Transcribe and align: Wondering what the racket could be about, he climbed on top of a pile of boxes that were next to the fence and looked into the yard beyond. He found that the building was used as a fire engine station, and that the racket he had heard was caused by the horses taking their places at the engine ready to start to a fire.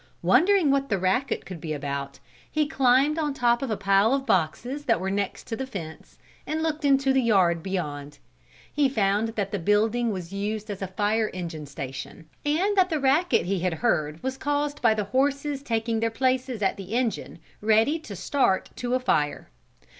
Wondering 0.23 0.71
what 0.71 0.89
the 0.89 0.97
racket 0.97 1.45
could 1.45 1.61
be 1.61 1.73
about, 1.73 2.17
he 2.49 2.65
climbed 2.67 3.19
on 3.19 3.35
top 3.35 3.61
of 3.61 3.69
a 3.69 3.77
pile 3.77 4.15
of 4.15 4.25
boxes 4.25 4.85
that 4.85 4.99
were 4.99 5.11
next 5.11 5.43
to 5.45 5.55
the 5.55 5.67
fence 5.67 6.17
and 6.47 6.63
looked 6.63 6.83
into 6.83 7.13
the 7.13 7.21
yard 7.21 7.61
beyond. 7.61 8.17
He 8.73 8.89
found 8.89 9.27
that 9.35 9.51
the 9.51 9.59
building 9.59 10.11
was 10.11 10.33
used 10.33 10.71
as 10.71 10.81
a 10.81 10.87
fire 10.87 11.29
engine 11.35 11.67
station, 11.67 12.27
and 12.43 12.75
that 12.75 12.89
the 12.89 12.99
racket 12.99 13.45
he 13.45 13.59
had 13.59 13.75
heard 13.75 14.23
was 14.23 14.39
caused 14.39 14.81
by 14.81 14.95
the 14.95 15.03
horses 15.03 15.61
taking 15.61 15.99
their 15.99 16.09
places 16.09 16.63
at 16.63 16.77
the 16.77 16.95
engine 16.95 17.37
ready 17.61 17.99
to 17.99 18.15
start 18.15 18.71
to 18.77 18.95
a 18.95 18.99
fire. 18.99 19.49